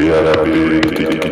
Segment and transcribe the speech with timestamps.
[0.00, 1.29] Be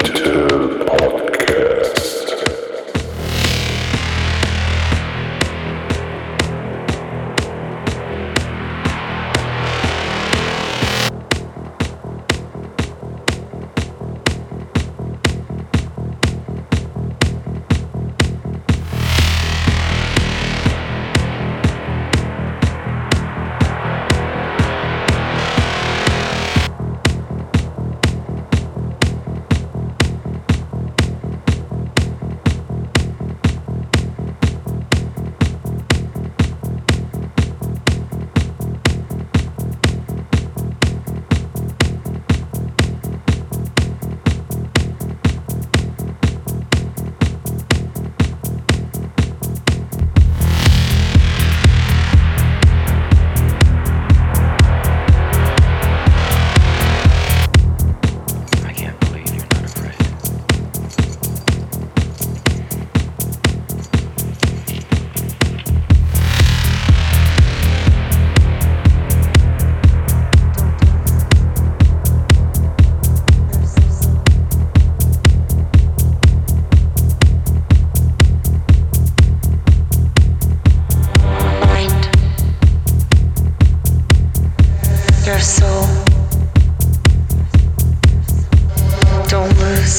[85.28, 85.84] your soul.
[89.28, 89.98] Don't lose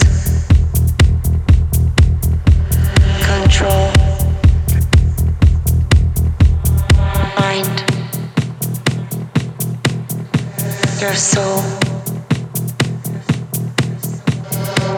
[3.21, 3.91] control.
[7.37, 7.75] Mind
[10.99, 11.61] your soul.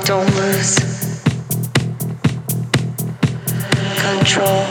[0.05, 0.79] Don't lose
[3.97, 4.61] control.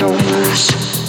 [0.00, 0.99] don't lose.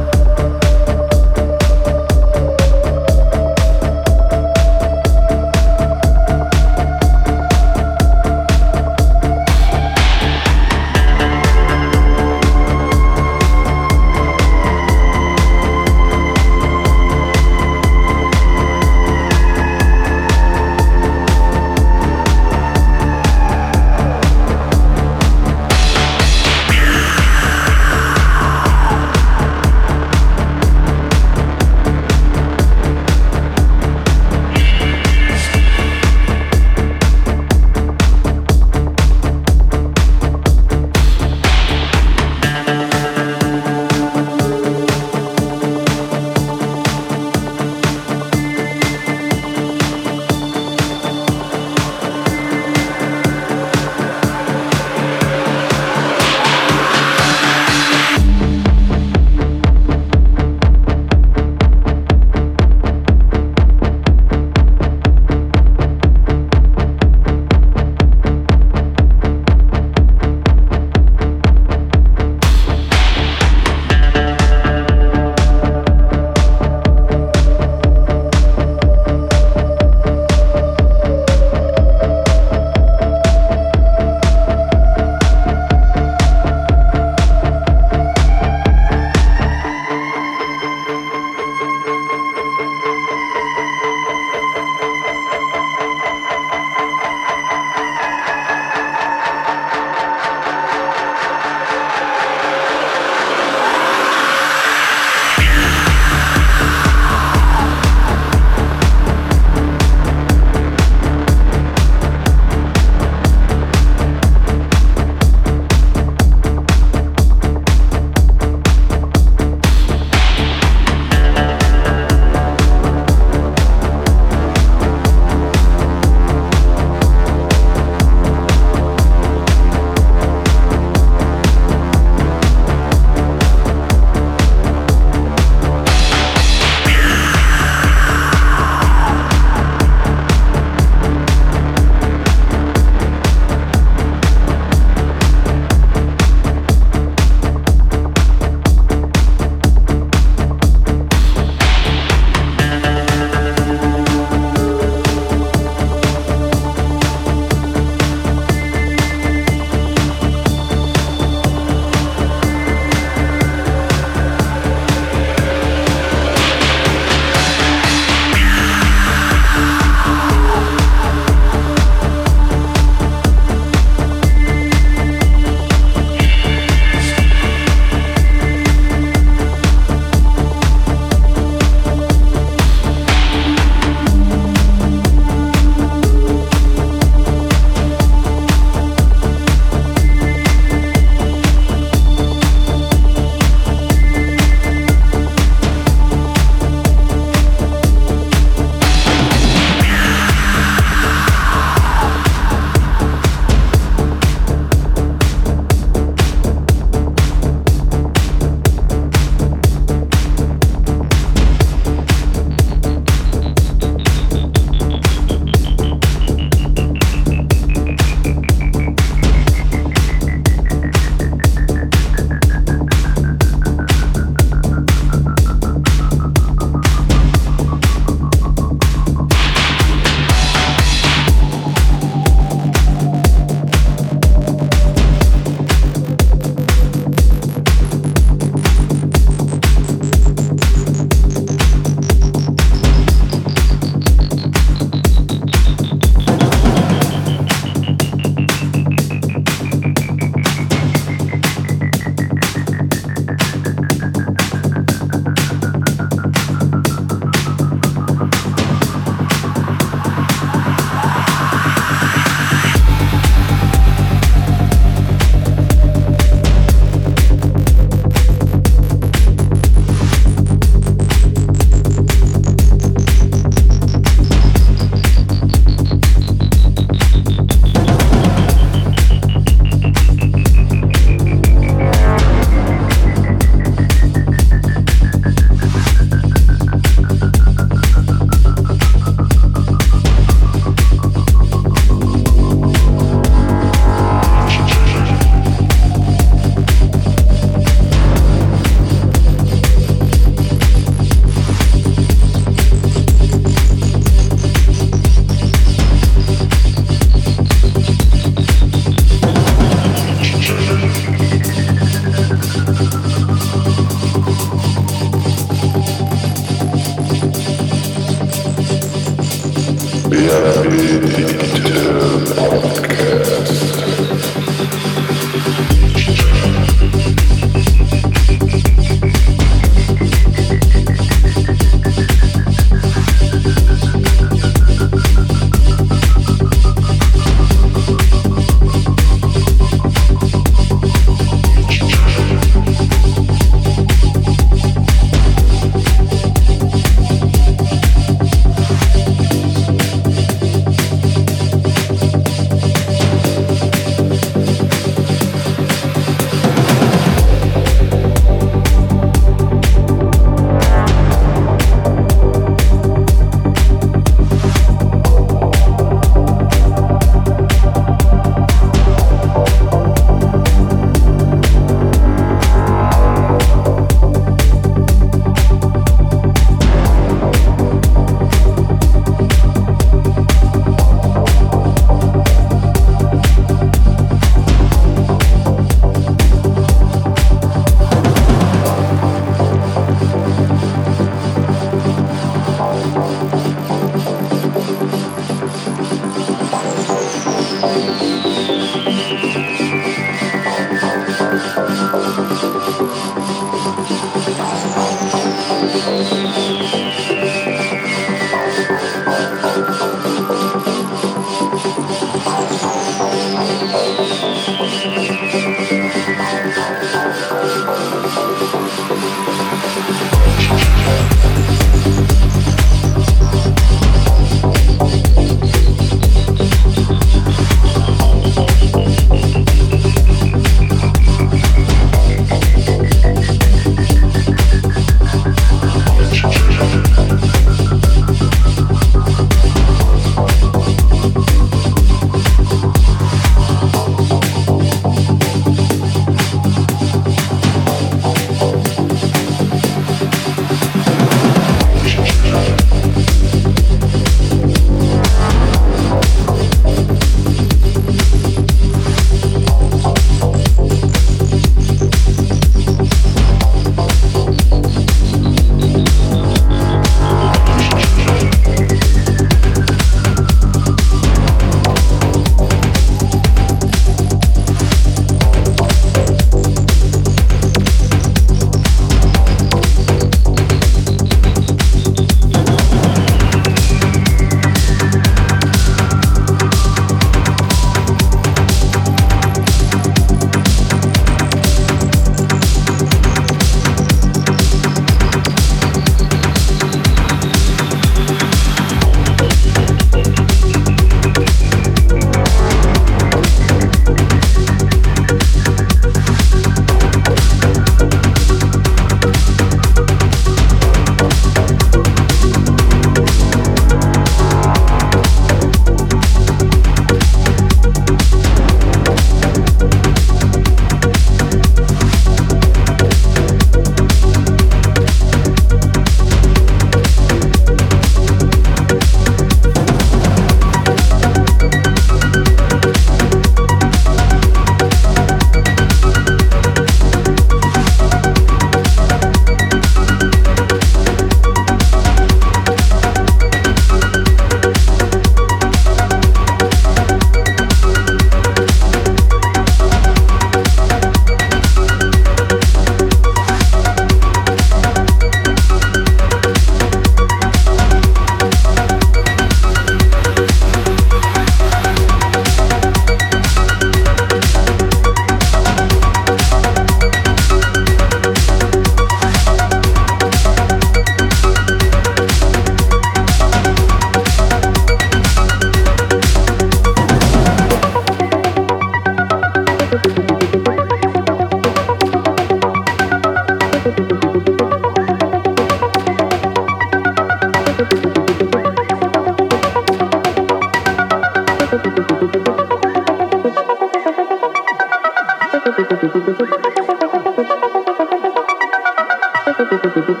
[599.76, 600.00] Thank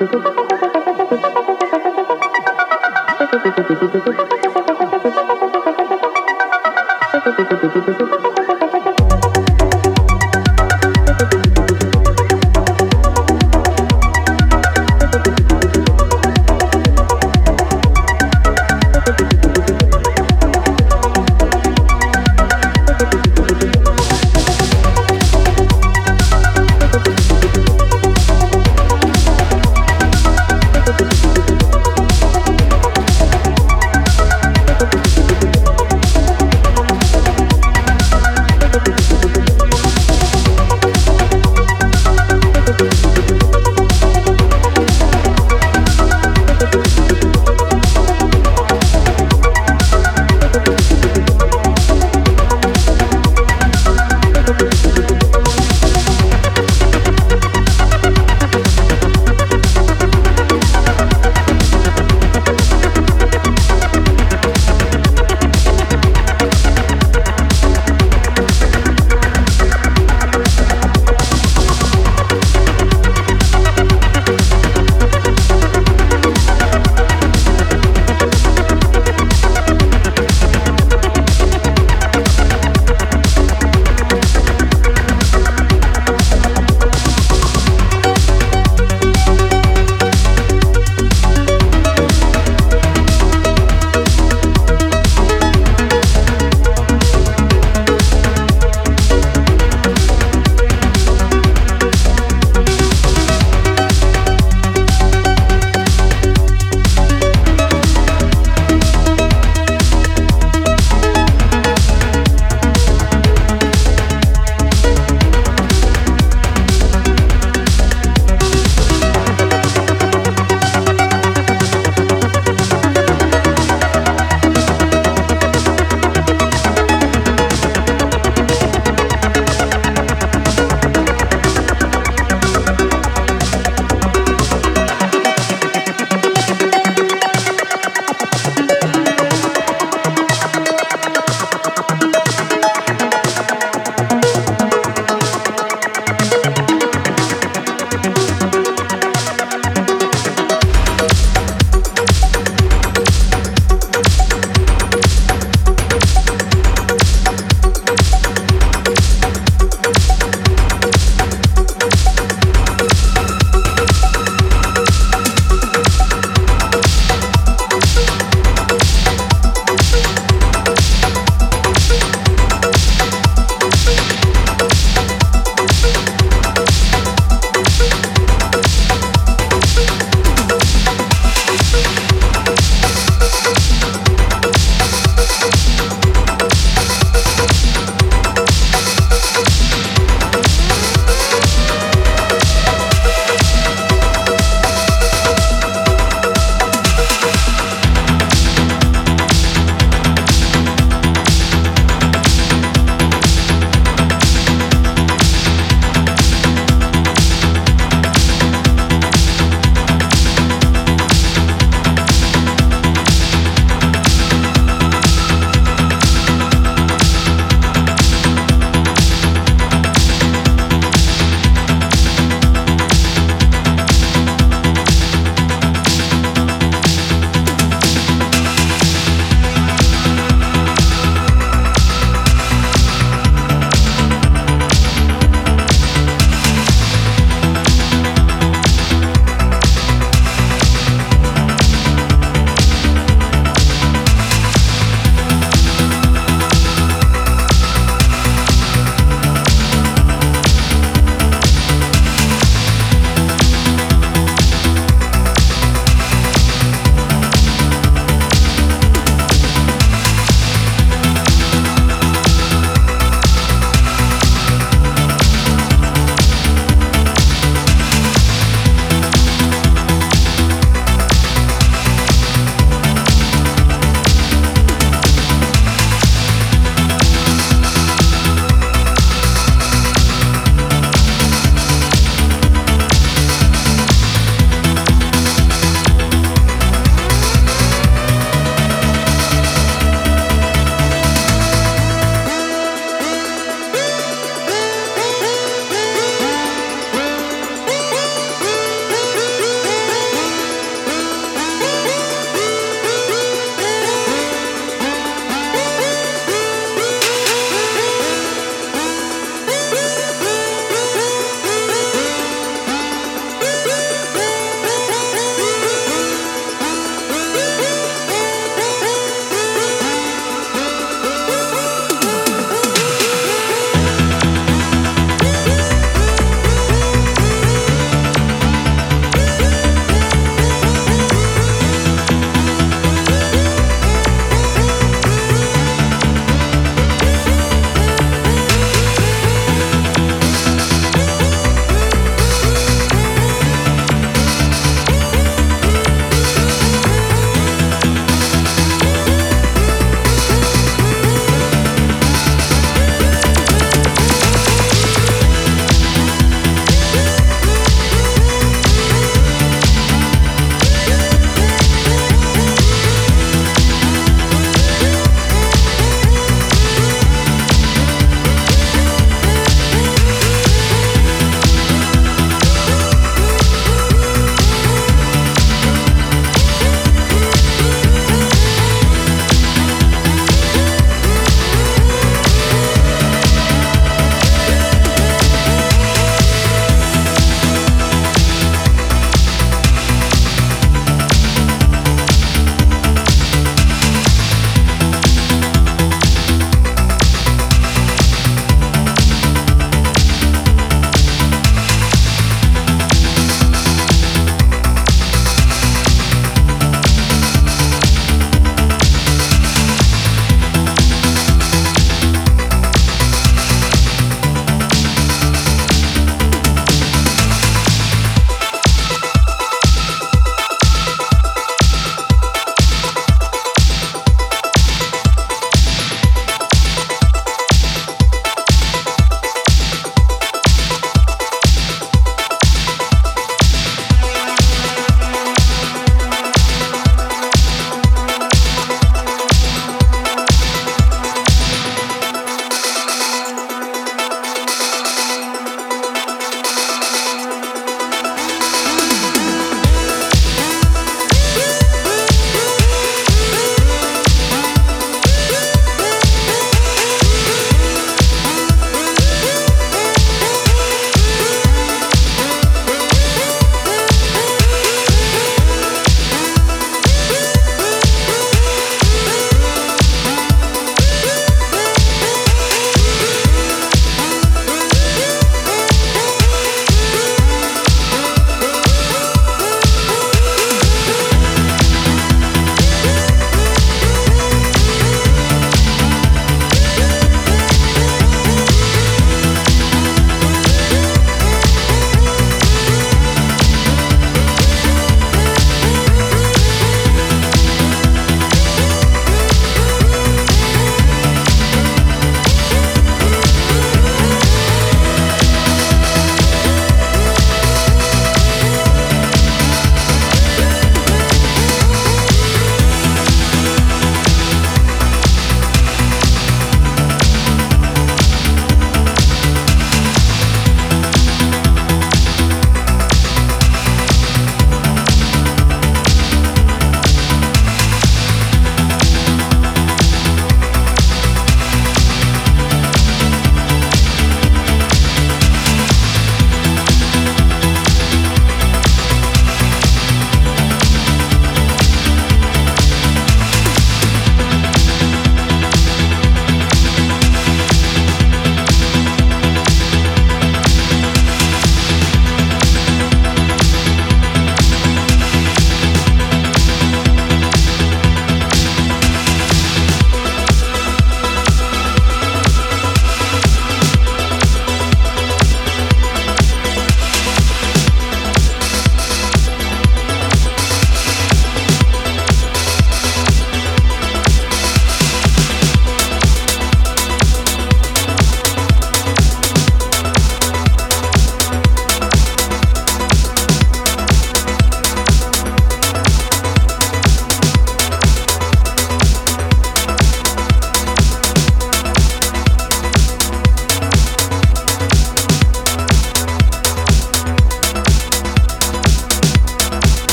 [3.84, 3.95] you.